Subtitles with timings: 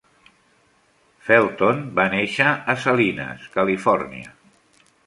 [1.27, 4.37] Felton va néixer a Salinas, Califòrnia.